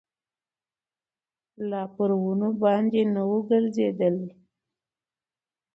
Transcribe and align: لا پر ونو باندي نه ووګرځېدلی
لا 1.69 1.81
پر 1.95 2.09
ونو 2.23 2.49
باندي 2.61 3.03
نه 3.13 3.21
ووګرځېدلی 3.29 4.31